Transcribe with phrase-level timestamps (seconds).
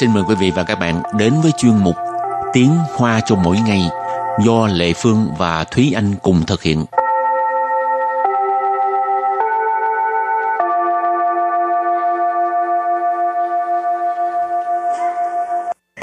[0.00, 1.96] xin mời quý vị và các bạn đến với chuyên mục
[2.52, 3.80] Tiếng Hoa cho mỗi ngày
[4.44, 6.84] do Lệ Phương và Thúy Anh cùng thực hiện.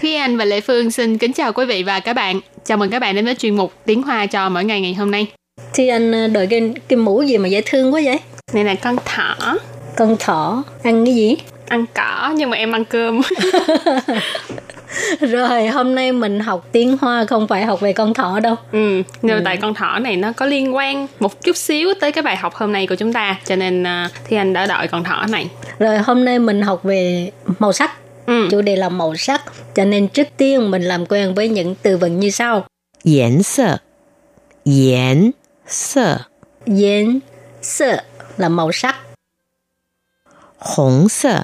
[0.01, 2.39] Thúy Anh và Lệ Phương xin kính chào quý vị và các bạn.
[2.65, 5.11] Chào mừng các bạn đến với chuyên mục Tiếng Hoa cho mỗi ngày ngày hôm
[5.11, 5.27] nay.
[5.73, 8.19] Thì anh ờ, đội cái, cái mũ gì mà dễ thương quá vậy?
[8.53, 9.57] Này là con thỏ.
[9.95, 11.37] Con thỏ ăn cái gì?
[11.71, 13.21] ăn cỏ nhưng mà em ăn cơm.
[15.19, 18.55] Rồi hôm nay mình học tiếng hoa không phải học về con thỏ đâu.
[18.71, 19.41] Ừ nhưng ừ.
[19.45, 22.55] tại con thỏ này nó có liên quan một chút xíu tới cái bài học
[22.55, 25.25] hôm nay của chúng ta cho nên à, uh, thì anh đã đợi con thỏ
[25.29, 25.49] này.
[25.79, 27.91] Rồi hôm nay mình học về màu sắc.
[28.25, 28.47] Ừ.
[28.51, 29.41] chủ đề là màu sắc
[29.75, 32.65] cho nên trước tiên mình làm quen với những từ vựng như sau.
[33.03, 33.77] Yến sơ.
[34.63, 35.31] Yến
[35.67, 36.17] sơ.
[36.65, 37.19] Yến
[37.61, 37.97] sơ
[38.37, 38.95] là màu sắc.
[40.57, 41.43] Hồng sơ.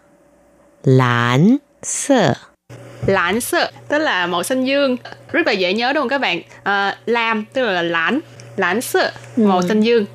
[0.83, 2.33] 蓝色
[3.05, 4.97] ，Lãnh sơ, tức là màu xanh dương.
[5.31, 6.41] Rất là dễ nhớ đúng không các bạn?
[6.63, 8.11] À, lam, tức là.
[8.57, 9.65] Lãnh sơ, màu Ừ.
[9.67, 10.05] xanh dương.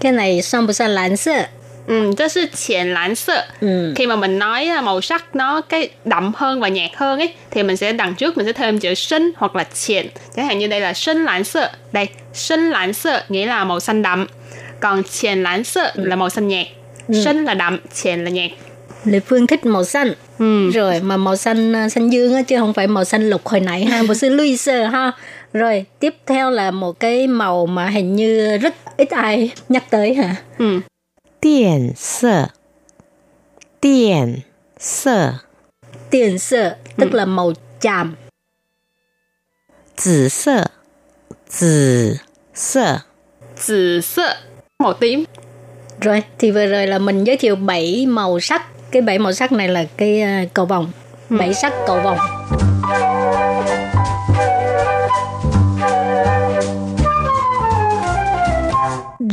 [0.00, 1.46] Cái này xong bữa lãnh sợ.
[1.86, 3.46] Ừ, đó là triển lãnh sơ.
[3.60, 3.92] Ừ.
[3.96, 7.34] Khi mà mình nói à, màu sắc nó cái đậm hơn và nhạt hơn ấy
[7.50, 10.08] thì mình sẽ đằng trước mình sẽ thêm chữ sinh hoặc là triển.
[10.36, 11.70] Chẳng hạn như đây là sinh lãnh sơ.
[11.92, 14.26] Đây, sinh lãnh sơ nghĩa là màu xanh đậm.
[14.80, 16.66] Còn triển lãnh sơ là màu xanh nhạt.
[17.24, 18.50] Sinh là đậm, triển là nhạt.
[19.04, 20.12] Lê Phương thích màu xanh.
[20.38, 20.70] Ừ.
[20.70, 23.60] Rồi mà màu xanh à, xanh dương á chứ không phải màu xanh lục hồi
[23.60, 25.12] nãy ha, một sư Louise ha.
[25.52, 30.14] Rồi tiếp theo là một cái màu mà hình như rất ít ai nhắc tới
[30.14, 30.36] hả?
[30.58, 30.80] Ừ.
[31.42, 32.46] Điện sơ.
[33.82, 34.36] Điện
[34.78, 35.32] sơ.
[36.10, 37.16] Điện sơ tức ừ.
[37.16, 38.14] là màu chàm.
[40.04, 40.64] Tử sơ.
[41.60, 42.14] Tử
[42.54, 42.98] sơ.
[43.66, 44.36] Tử sơ
[44.78, 45.24] màu tím.
[46.00, 48.62] Rồi thì vừa rồi là mình giới thiệu 7 màu sắc
[48.93, 50.91] Cái 7 màu sắc này là cái à, cầu vồng.
[51.29, 52.17] 7 sắc cầu vồng.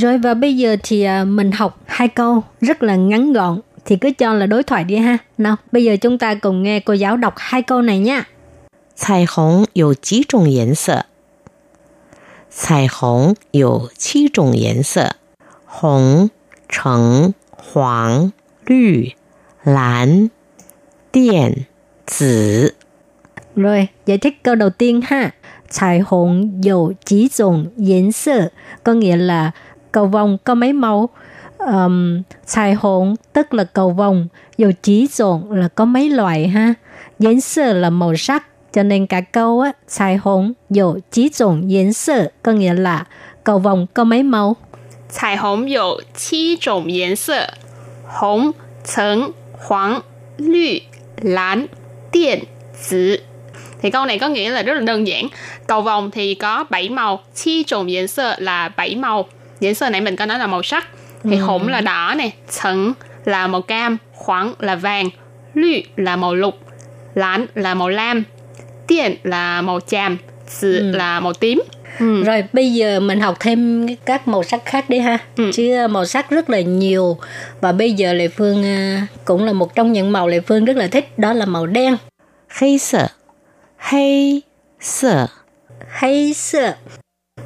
[0.01, 3.97] Rồi và bây giờ thì à, mình học hai câu rất là ngắn gọn thì
[3.97, 5.19] cứ cho là đối thoại đi ha.
[5.39, 8.25] Nào, bây giờ chúng ta cùng nghe cô giáo đọc hai câu này nha.
[8.97, 11.05] 彩虹有几种颜色？
[12.51, 15.17] 彩虹有七种颜色：
[15.67, 16.31] 红、
[16.67, 18.33] 橙、黄、
[18.65, 19.15] 绿、
[19.65, 20.29] 蓝、
[21.13, 21.55] 靛、
[22.07, 22.75] 紫。
[23.57, 25.31] Rồi, giải thích câu đầu tiên ha.
[25.69, 28.51] 彩虹有几种颜色
[28.85, 29.51] có nghĩa là
[29.93, 31.09] cầu vồng có mấy màu.
[31.59, 36.75] Um, 彩虹 tức là cầu vồng, dầu chỉ trộn là có mấy loại ha.
[37.19, 43.07] 颜色 là màu sắc, cho nên cả câu á, 彩虹有几种颜色 có nghĩa là
[43.45, 44.57] cầu vồng có mấy màu.
[45.09, 47.49] 彩虹有七种颜色：
[48.07, 48.53] 红、
[48.85, 49.33] 橙、
[49.68, 50.00] Hoàng,
[50.38, 50.80] lü,
[51.22, 51.66] lán,
[52.12, 52.44] điện,
[52.90, 53.18] tử.
[53.82, 55.28] Thì câu này có nghĩa là rất là đơn giản.
[55.68, 59.26] Cầu vòng thì có 7 màu, chi trộn diễn sơ là 7 màu.
[59.60, 60.88] Diễn sơ nãy mình có nói là màu sắc.
[61.24, 61.68] Thì ừ.
[61.68, 62.94] là đỏ nè, sẩn
[63.26, 65.10] là màu cam, khoảng là vàng,
[65.54, 66.60] lü là màu lục,
[67.16, 68.24] lán là màu lam,
[68.88, 70.18] điện là màu chàm,
[70.62, 70.92] tử ừ.
[70.92, 71.62] là màu tím.
[72.02, 72.24] Ừ.
[72.24, 75.18] rồi bây giờ mình học thêm các màu sắc khác đi ha.
[75.38, 75.52] Ừ.
[75.54, 77.18] chứ ờ, màu sắc rất là nhiều.
[77.62, 80.78] Và bây giờ lệ phương ờ, cũng là một trong những màu lệ phương rất
[80.78, 81.98] là thích đó là màu đen.
[82.48, 83.08] Hay sợ.
[83.78, 84.42] Hay
[84.80, 85.28] sợ.
[85.88, 86.76] Hay sợ.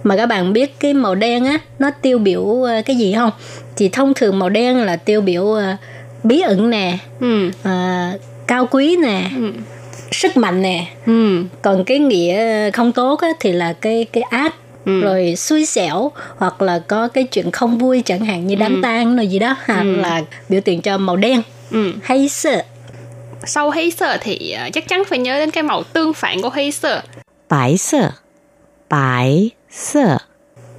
[0.03, 3.31] Mà các bạn biết cái màu đen á nó tiêu biểu ờ, cái gì không?
[3.77, 5.57] Thì thông thường màu đen là tiêu biểu
[6.24, 7.51] bí ẩn nè ừ.
[7.63, 8.13] à,
[8.47, 9.51] cao quý nè ừ
[10.27, 11.44] sức mạnh nè ừ.
[11.62, 14.56] còn cái nghĩa không tốt á, thì là cái cái ác
[14.86, 15.01] Ừ.
[15.01, 18.60] rồi xui xẻo hoặc là có cái chuyện không vui chẳng hạn như ừ.
[18.60, 18.80] đám ừ.
[18.83, 19.95] tang rồi gì đó hoặc ừ.
[19.95, 21.42] là biểu tượng cho màu đen
[21.72, 21.92] ừ.
[22.04, 22.63] hay sợ
[23.45, 26.50] sau hay sợ thì à, chắc chắn phải nhớ đến cái màu tương phản của
[26.50, 27.01] hay sợ
[27.50, 28.12] bái sợ
[28.89, 30.18] bái sợ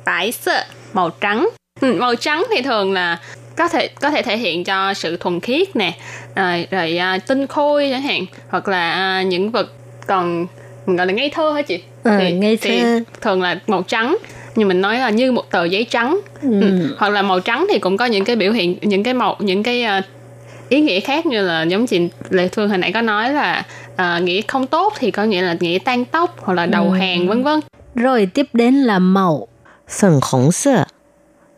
[0.05, 1.49] bái sợ màu trắng
[1.81, 3.19] ừ, màu trắng thì thường là
[3.57, 5.93] có thể có thể thể hiện cho sự thuần khiết nè
[6.37, 9.73] rồi, rồi à, tinh khôi chẳng hạn hoặc là à, những vật
[10.07, 10.47] còn
[10.87, 12.69] mình gọi là ngây thơ hả chị ừ, thì, ngây thơ.
[12.69, 12.83] thì
[13.21, 14.17] thường là màu trắng
[14.57, 16.61] nhưng mình nói là như một tờ giấy trắng ừ.
[16.61, 16.95] Ừ.
[16.99, 19.63] hoặc là màu trắng thì cũng có những cái biểu hiện những cái màu những
[19.63, 20.05] cái uh,
[20.69, 24.23] ý nghĩa khác như là giống chị lệ phương hồi nãy có nói là uh,
[24.23, 26.97] nghĩa không tốt thì có nghĩa là nghĩ tan tóc hoặc là đầu ừ.
[26.97, 27.61] hàng vân vân
[27.95, 29.49] rồi tiếp đến là màu
[29.89, 30.85] phần hồng sơ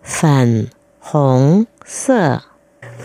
[0.04, 0.64] phần
[1.00, 2.38] hồng sơ,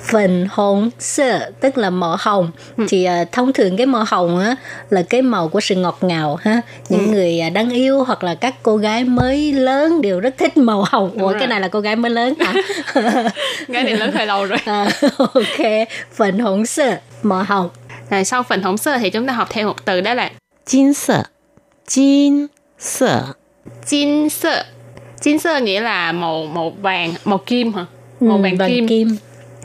[0.04, 2.52] phần hồng sơ tức là màu hồng.
[2.78, 2.86] Ừ.
[2.90, 4.56] thì uh, thông thường cái màu hồng á
[4.90, 6.62] là cái màu của sự ngọt ngào ha.
[6.90, 7.12] Những ừ.
[7.12, 10.58] người à, uh, đang yêu hoặc là các cô gái mới lớn đều rất thích
[10.58, 11.10] màu hồng.
[11.14, 11.40] Đúng Ủa rồi.
[11.40, 12.54] cái này là cô gái mới lớn hả?
[13.68, 14.60] Gái này lớn hơi lâu rồi.
[14.66, 15.88] À, ok.
[16.14, 17.70] Phần hồng sơ màu hồng.
[18.10, 20.32] Rồi sau phần hồng sơ thì chúng ta học thêm một từ đó là
[20.66, 21.24] kim sơ.
[21.90, 22.48] Kim
[22.80, 23.24] sơ.
[23.90, 24.64] Kim sơ.
[25.24, 27.86] Kim sơ nghĩa là màu màu vàng màu kim hả?
[28.19, 28.88] một ừ, kim.
[28.88, 29.18] kim.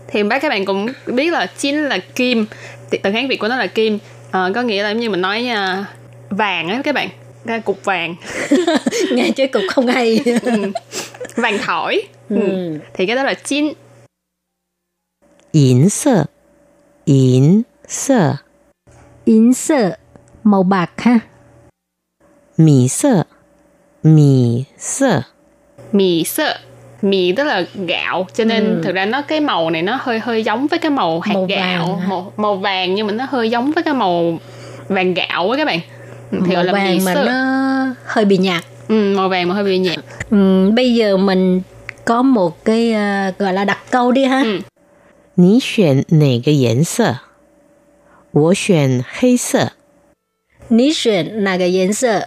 [0.08, 2.46] Thì bác các bạn cũng biết là chín là kim.
[3.02, 3.98] Từ hán việt của nó là kim.
[4.30, 5.86] À, có nghĩa là giống như mình nói uh,
[6.30, 7.08] vàng á các bạn.
[7.44, 8.14] Ra cục vàng.
[9.12, 10.20] Nghe chơi cục không hay.
[10.42, 10.72] Ừ.
[11.36, 12.02] vàng thỏi.
[12.28, 12.40] Ừ.
[12.40, 12.78] ừ.
[12.94, 13.72] thì cái đó là chín.
[15.52, 16.24] Yến sơ
[17.04, 18.36] yến sơ
[19.24, 19.96] yến sơ
[20.44, 21.18] màu bạc ha.
[22.56, 23.22] Mì sơ
[24.02, 25.22] mì sơ
[25.92, 26.58] mì sơ
[27.01, 30.43] mì tức là gạo cho nên thực ra nó cái màu này nó hơi hơi
[30.43, 32.07] giống với cái màu hạt Màu gạo vàng hả?
[32.09, 34.39] màu, màu vàng nhưng mà nó hơi giống với cái màu
[34.87, 35.79] vàng gạo á các bạn
[36.31, 37.33] Ừ, thì màu gọi là mì vàng mà sơ nó
[38.05, 39.97] hơi bị nhạt ừ, màu vàng mà hơi bị nhạt
[40.29, 41.61] ừ, bây giờ mình
[42.05, 44.59] có một cái à, gọi là đặt câu đi ha Ừ.
[45.35, 47.15] 你选哪个颜色？
[48.31, 49.71] 我选黑色。
[50.69, 52.21] Ní xuyên là cái颜色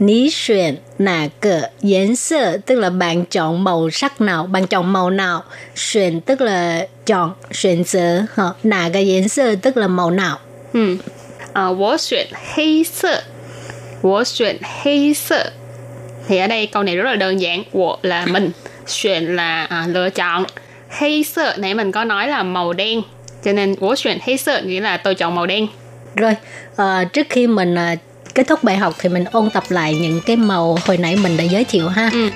[0.00, 4.93] Ní xuyên nà cỡ yến sơ tức là bạn chọn màu sắc nào bạn chọn
[4.93, 5.43] màu nào
[5.75, 8.45] xuyên tức là chọn xuyên sơ hả?
[8.63, 10.39] Nà cái yến sơ tức là màu nào?
[10.73, 10.97] Ừ
[11.57, 13.21] à, wo chọn hây sơ.
[14.01, 15.51] Wo xuyên hây sơ.
[16.27, 17.63] Thì ở đây câu này rất là đơn giản.
[17.73, 18.51] Wo là mình
[18.85, 20.45] xuyên là à, lựa chọn.
[20.89, 23.01] Hây sơ nãy mình có nói là màu đen
[23.43, 25.67] cho nên wo chọn hây sơ nghĩa là tôi chọn màu đen.
[26.15, 26.35] Rồi
[26.75, 27.95] à, trước khi mình à,
[28.37, 31.37] kết thúc bài học thì mình ôn tập lại những cái màu hồi nãy mình
[31.37, 32.09] đã giới thiệu ha.
[32.13, 32.29] Ừ.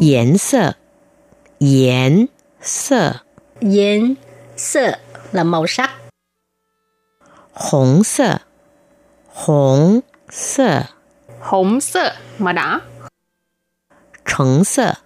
[0.00, 0.72] Yến sơ
[1.58, 2.26] Yến
[2.62, 3.12] sơ
[3.60, 4.14] Yến
[4.56, 4.96] sơ
[5.32, 5.90] là màu sắc.
[7.52, 8.36] Hồng sơ
[9.34, 10.00] Hồng
[10.30, 10.82] sơ
[11.40, 12.80] Hồng sơ màu đỏ
[14.24, 14.96] 橙色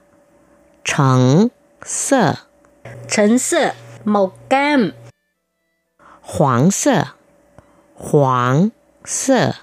[0.86, 1.50] 橙
[1.84, 2.36] 色，
[3.08, 3.74] Trấn sơ
[4.04, 4.92] màu cam.
[6.22, 7.16] 黄色，
[7.96, 8.72] 黄
[9.06, 9.54] 色，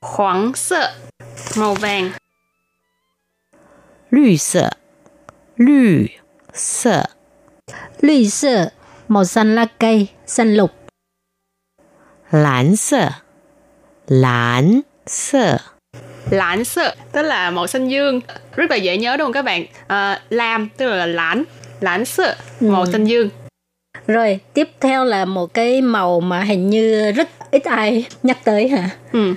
[0.00, 0.92] hoàng sơ
[1.56, 2.12] màu vàng
[4.10, 4.70] 绿色，
[5.56, 6.10] 绿
[6.52, 7.04] 色，
[8.00, 8.70] Lùi sơ
[9.08, 10.70] màu xanh lá cây, xanh lục.
[12.30, 13.22] 蓝色，
[14.06, 15.58] 蓝色，
[16.30, 18.20] lãn sơ tức là màu xanh dương
[18.56, 21.44] rất là dễ nhớ đúng không các bạn à, lam tức là lãn
[21.80, 23.28] lãn sơ màu xanh dương
[24.06, 28.68] Rồi, tiếp theo là một cái màu mà hình như rất ít ai nhắc tới
[28.68, 28.90] hả?
[29.12, 29.34] ừ.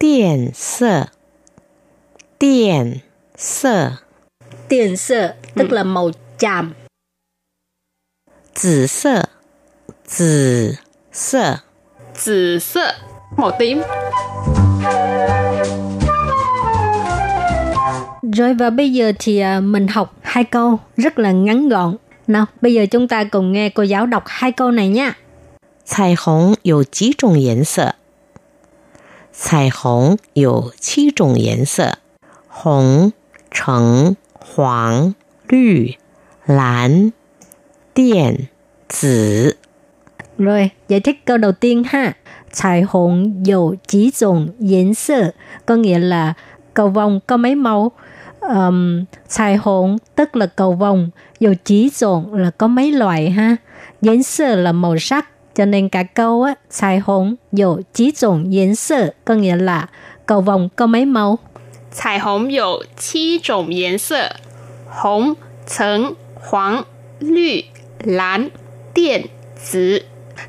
[0.00, 1.06] 靛色，
[2.38, 3.00] 靛
[3.36, 3.90] 色，
[4.68, 6.72] Tiền sơ tức là màu chàm.
[8.54, 9.24] 紫色，
[10.08, 10.76] 紫
[11.12, 11.58] 色，
[12.14, 12.94] 紫sơ
[13.36, 13.82] màu tím
[18.34, 21.96] Rồi và bây giờ thì à, mình học hai câu rất là ngắn gọn.
[22.26, 25.14] Nào, bây giờ chúng ta cùng nghe cô giáo đọc hai câu này nha.
[25.84, 27.94] 彩虹有几种颜色？
[29.32, 31.98] 彩虹有七种颜色：
[32.48, 33.12] 红、
[33.50, 35.14] 橙、黄、
[35.48, 35.96] 绿、
[36.46, 37.12] 蓝、
[37.94, 38.46] 靛、
[38.88, 39.56] 紫。
[40.38, 42.14] Rồi, giải thích câu đầu tiên ha.
[42.52, 45.32] 彩虹有几种颜色
[45.66, 46.34] có nghĩa là
[46.74, 47.92] cầu vồng có mấy màu.
[48.49, 51.09] um, xài hồn tức là cầu vồng
[51.39, 53.55] dầu chỉ dồn là có mấy loại ha.
[54.01, 58.53] Diễn sơ là màu sắc cho nên cả câu á xài hồn dầu chỉ dồn
[58.53, 59.87] diễn sơ có nghĩa là
[60.25, 61.39] cầu vồng có mấy màu?
[61.91, 64.29] Xài hồn dầu chỉ dồn diễn sơ
[64.89, 65.33] hồng
[65.77, 66.13] trắng
[66.49, 66.83] hoàng
[67.19, 67.61] lü
[68.03, 68.49] lán
[68.95, 69.25] điện
[69.71, 69.99] tử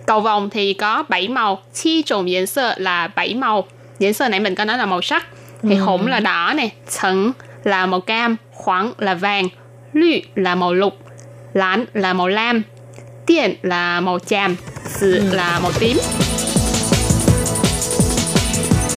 [0.07, 3.65] cầu vồng thì có 7 màu chi trùng diễn sơ là 7 màu.
[3.99, 5.27] Diễn sơ này mình có nói là màu sắc
[5.63, 5.81] thì ừ.
[5.81, 7.33] hồng là đỏ này, trắng
[7.67, 9.49] là màu cam, khoáng là vàng,
[9.93, 10.95] lü là màu lục,
[11.53, 12.63] lán là màu lam,
[13.27, 14.57] tiền là màu chàm,
[15.01, 16.26] 紫 là màu tím.